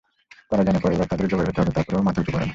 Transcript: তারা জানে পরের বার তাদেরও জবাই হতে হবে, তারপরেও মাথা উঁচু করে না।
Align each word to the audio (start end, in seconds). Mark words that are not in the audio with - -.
তারা 0.49 0.63
জানে 0.67 0.79
পরের 0.83 0.97
বার 0.99 1.09
তাদেরও 1.11 1.31
জবাই 1.31 1.47
হতে 1.49 1.59
হবে, 1.61 1.75
তারপরেও 1.77 2.05
মাথা 2.07 2.19
উঁচু 2.21 2.31
করে 2.33 2.45
না। 2.45 2.49